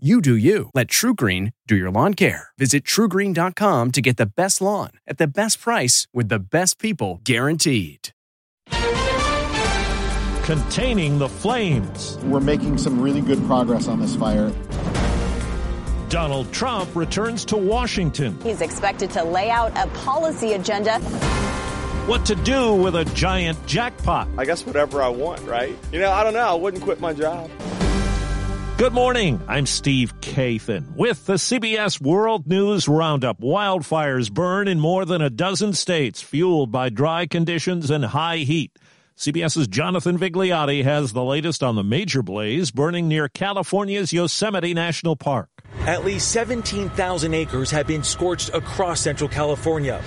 [0.00, 0.70] You do you.
[0.74, 2.50] Let TruGreen do your lawn care.
[2.56, 7.20] Visit trugreen.com to get the best lawn at the best price with the best people
[7.24, 8.10] guaranteed.
[10.44, 12.16] Containing the flames.
[12.22, 14.52] We're making some really good progress on this fire.
[16.08, 18.38] Donald Trump returns to Washington.
[18.44, 21.00] He's expected to lay out a policy agenda.
[22.06, 24.28] What to do with a giant jackpot.
[24.38, 25.76] I guess whatever I want, right?
[25.90, 26.46] You know, I don't know.
[26.46, 27.50] I wouldn't quit my job.
[28.78, 29.42] Good morning.
[29.48, 33.40] I'm Steve Kathan with the CBS World News Roundup.
[33.40, 38.70] Wildfires burn in more than a dozen states, fueled by dry conditions and high heat.
[39.16, 45.16] CBS's Jonathan Vigliotti has the latest on the major blaze burning near California's Yosemite National
[45.16, 45.48] Park.
[45.80, 50.00] At least 17,000 acres have been scorched across Central California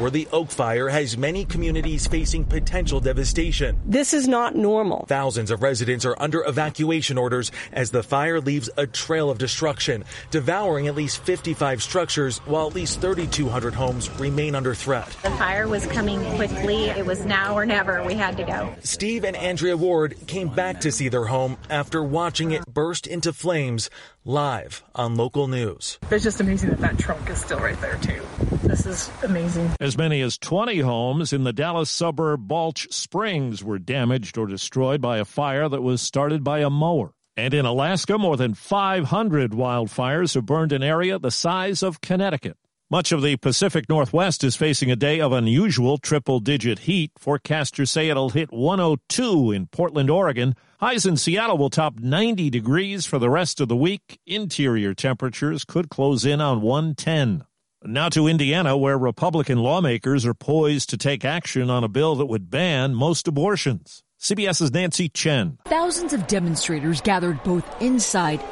[0.00, 3.78] where the Oak Fire has many communities facing potential devastation.
[3.84, 5.04] This is not normal.
[5.06, 10.04] Thousands of residents are under evacuation orders as the fire leaves a trail of destruction,
[10.30, 15.08] devouring at least 55 structures, while at least 3,200 homes remain under threat.
[15.22, 16.86] The fire was coming quickly.
[16.86, 18.02] It was now or never.
[18.02, 18.74] We had to go.
[18.82, 23.32] Steve and Andrea Ward came back to see their home after watching it burst into
[23.34, 23.90] flames
[24.24, 25.98] live on local news.
[26.10, 28.22] It's just amazing that that trunk is still right there, too.
[28.70, 29.72] This is amazing.
[29.80, 35.00] As many as 20 homes in the Dallas suburb Balch Springs were damaged or destroyed
[35.00, 37.12] by a fire that was started by a mower.
[37.36, 42.56] And in Alaska, more than 500 wildfires have burned an area the size of Connecticut.
[42.88, 47.10] Much of the Pacific Northwest is facing a day of unusual triple digit heat.
[47.20, 50.54] Forecasters say it'll hit 102 in Portland, Oregon.
[50.78, 54.20] Highs in Seattle will top 90 degrees for the rest of the week.
[54.28, 57.44] Interior temperatures could close in on 110.
[57.82, 62.26] Now to Indiana, where Republican lawmakers are poised to take action on a bill that
[62.26, 64.02] would ban most abortions.
[64.20, 65.56] CBS's Nancy Chen.
[65.64, 68.42] Thousands of demonstrators gathered both inside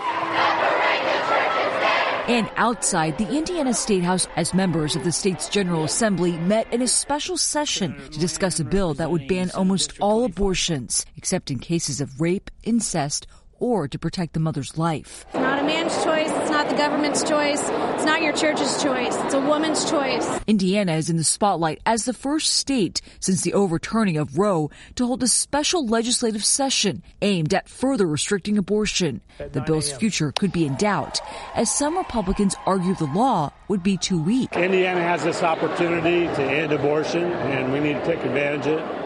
[2.27, 6.81] and outside the Indiana State House as members of the state's General Assembly met in
[6.81, 11.59] a special session to discuss a bill that would ban almost all abortions, except in
[11.59, 13.27] cases of rape, incest,
[13.59, 15.27] or to protect the mother's life.
[15.29, 16.38] It's not a man's choice.
[16.69, 17.63] It's not the government's choice.
[17.95, 19.17] It's not your church's choice.
[19.25, 20.41] It's a woman's choice.
[20.47, 25.07] Indiana is in the spotlight as the first state since the overturning of Roe to
[25.07, 29.23] hold a special legislative session aimed at further restricting abortion.
[29.39, 31.21] The bill's future could be in doubt
[31.55, 34.55] as some Republicans argue the law would be too weak.
[34.55, 38.98] Indiana has this opportunity to end abortion and we need to take advantage of it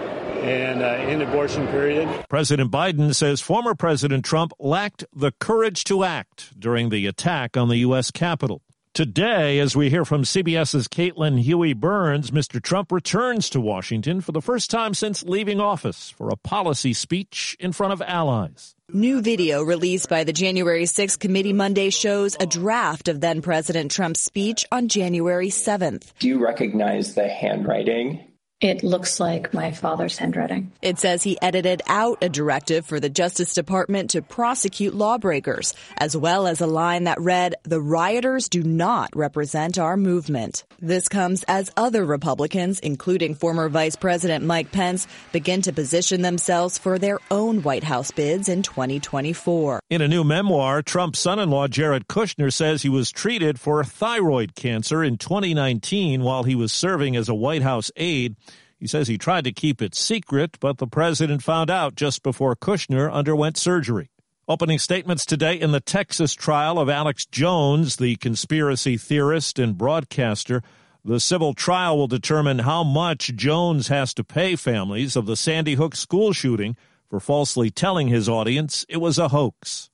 [0.43, 2.09] and uh, end abortion period.
[2.29, 7.69] President Biden says former President Trump lacked the courage to act during the attack on
[7.69, 8.11] the U.S.
[8.11, 8.63] Capitol.
[8.95, 12.63] Today, as we hear from CBS's Caitlin Huey Burns, Mr.
[12.63, 17.57] Trump returns to Washington for the first time since leaving office for a policy speech
[17.59, 18.75] in front of allies.
[18.93, 23.91] New video released by the January 6th committee Monday shows a draft of then President
[23.91, 26.13] Trump's speech on January 7th.
[26.19, 28.32] Do you recognize the handwriting?
[28.63, 30.71] It looks like my father's handwriting.
[30.83, 36.17] It says he edited out a directive for the Justice Department to prosecute lawbreakers, as
[36.17, 40.63] well as a line that read, The rioters do not represent our movement.
[40.79, 46.79] This comes as other Republicans, including former Vice President Mike Pence, begin to position themselves
[46.79, 49.81] for their own White House bids in 2024.
[49.91, 53.83] In a new memoir, Trump's son in law Jared Kushner says he was treated for
[53.83, 58.37] thyroid cancer in 2019 while he was serving as a White House aide.
[58.83, 62.57] He says he tried to keep it secret, but the president found out just before
[62.57, 64.11] Kushner underwent surgery.
[64.49, 70.65] Opening statements today in the Texas trial of Alex Jones, the conspiracy theorist and broadcaster.
[71.05, 75.75] The civil trial will determine how much Jones has to pay families of the Sandy
[75.75, 76.77] Hook school shooting
[77.09, 79.91] for falsely telling his audience it was a hoax.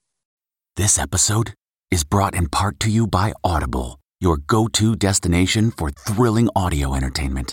[0.76, 1.52] This episode
[1.90, 6.94] is brought in part to you by Audible, your go to destination for thrilling audio
[6.94, 7.52] entertainment.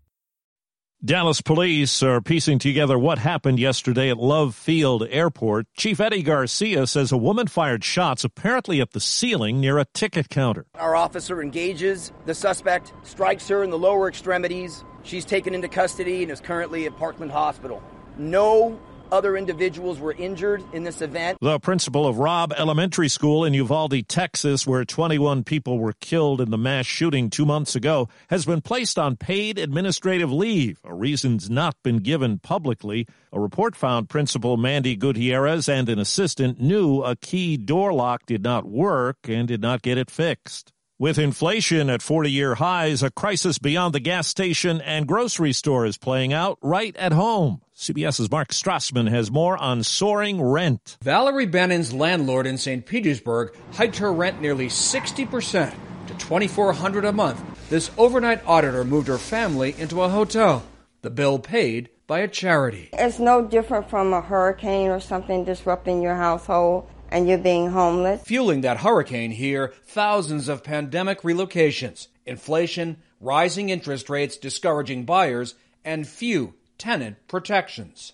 [1.03, 5.65] Dallas police are piecing together what happened yesterday at Love Field Airport.
[5.75, 10.29] Chief Eddie Garcia says a woman fired shots apparently at the ceiling near a ticket
[10.29, 10.67] counter.
[10.75, 14.83] Our officer engages the suspect, strikes her in the lower extremities.
[15.01, 17.81] She's taken into custody and is currently at Parkland Hospital.
[18.19, 18.79] No
[19.11, 21.37] other individuals were injured in this event.
[21.41, 26.51] The principal of Robb Elementary School in Uvalde, Texas, where 21 people were killed in
[26.51, 30.79] the mass shooting two months ago, has been placed on paid administrative leave.
[30.83, 33.07] A reason's not been given publicly.
[33.33, 38.43] A report found Principal Mandy Gutierrez and an assistant knew a key door lock did
[38.43, 40.73] not work and did not get it fixed.
[41.01, 45.83] With inflation at 40 year highs, a crisis beyond the gas station and grocery store
[45.83, 47.61] is playing out right at home.
[47.75, 50.99] CBS's Mark Strassmann has more on soaring rent.
[51.01, 52.85] Valerie Bannon's landlord in St.
[52.85, 55.73] Petersburg hiked her rent nearly 60%
[56.05, 57.43] to 2400 a month.
[57.71, 60.61] This overnight auditor moved her family into a hotel.
[61.01, 62.91] The bill paid by a charity.
[62.93, 68.23] It's no different from a hurricane or something disrupting your household and you're being homeless.
[68.23, 76.07] Fueling that hurricane here, thousands of pandemic relocations, inflation, rising interest rates discouraging buyers, and
[76.07, 78.13] few tenant protections.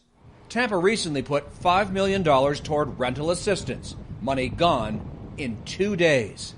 [0.49, 5.01] Tampa recently put $5 million toward rental assistance, money gone
[5.37, 6.53] in two days.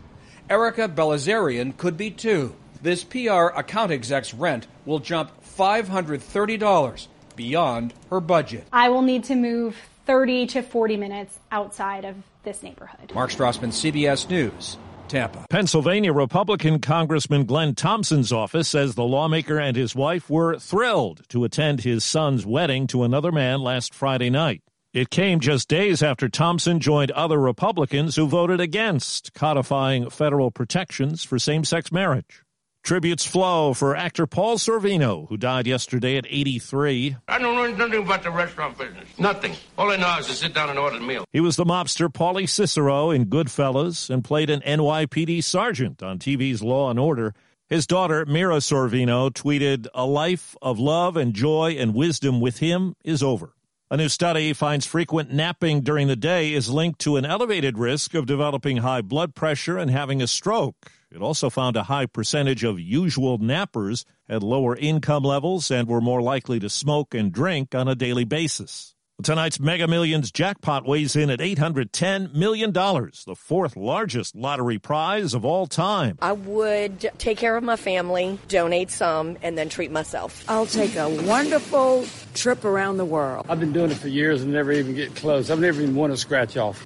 [0.50, 2.56] Erica Belazarian could be too.
[2.82, 8.66] This PR account exec's rent will jump $530 beyond her budget.
[8.72, 9.76] I will need to move
[10.06, 13.12] 30 to 40 minutes outside of this neighborhood.
[13.14, 14.78] Mark Strassmann, CBS News.
[15.08, 15.46] Tampa.
[15.50, 21.44] Pennsylvania Republican Congressman Glenn Thompson's office says the lawmaker and his wife were thrilled to
[21.44, 24.62] attend his son's wedding to another man last Friday night.
[24.94, 31.24] It came just days after Thompson joined other Republicans who voted against codifying federal protections
[31.24, 32.44] for same sex marriage.
[32.90, 37.18] Tributes flow for actor Paul Sorvino, who died yesterday at 83.
[37.28, 39.08] I don't know nothing about the restaurant business.
[39.20, 39.54] Nothing.
[39.78, 41.24] All I know is to sit down and order the meal.
[41.32, 46.64] He was the mobster Paulie Cicero in Goodfellas and played an NYPD sergeant on TV's
[46.64, 47.36] Law and Order.
[47.68, 52.96] His daughter, Mira Sorvino, tweeted, A life of love and joy and wisdom with him
[53.04, 53.54] is over.
[53.92, 58.16] A new study finds frequent napping during the day is linked to an elevated risk
[58.16, 60.92] of developing high blood pressure and having a stroke.
[61.12, 66.02] It also found a high percentage of usual nappers had lower income levels and were
[66.02, 68.94] more likely to smoke and drink on a daily basis.
[69.22, 75.44] Tonight's Mega Millions jackpot weighs in at $810 million, the fourth largest lottery prize of
[75.44, 76.18] all time.
[76.22, 80.46] I would take care of my family, donate some, and then treat myself.
[80.48, 83.48] I'll take a wonderful trip around the world.
[83.50, 85.50] I've been doing it for years and never even get close.
[85.50, 86.86] I've never even won a scratch off.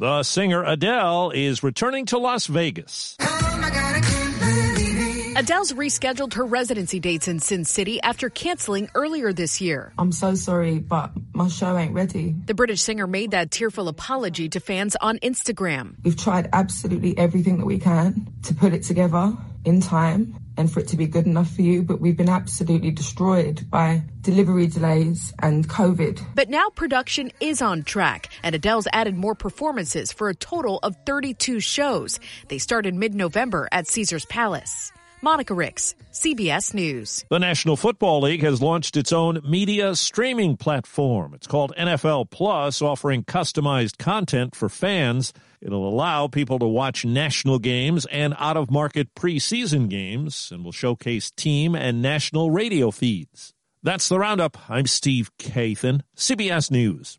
[0.00, 3.16] The singer Adele is returning to Las Vegas.
[5.34, 9.92] Adele's rescheduled her residency dates in Sin City after canceling earlier this year.
[9.98, 12.36] I'm so sorry, but my show ain't ready.
[12.46, 15.96] The British singer made that tearful apology to fans on Instagram.
[16.04, 20.80] We've tried absolutely everything that we can to put it together in time and for
[20.80, 25.32] it to be good enough for you, but we've been absolutely destroyed by delivery delays
[25.38, 26.20] and COVID.
[26.34, 30.96] But now production is on track, and Adele's added more performances for a total of
[31.06, 32.18] 32 shows.
[32.48, 34.92] They start in mid November at Caesars Palace.
[35.20, 37.24] Monica Ricks, CBS News.
[37.28, 41.34] The National Football League has launched its own media streaming platform.
[41.34, 45.32] It's called NFL Plus, offering customized content for fans.
[45.60, 50.72] It'll allow people to watch national games and out of market preseason games and will
[50.72, 53.52] showcase team and national radio feeds.
[53.82, 54.70] That's the roundup.
[54.70, 57.18] I'm Steve Kathan, CBS News.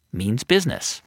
[0.11, 0.99] means business.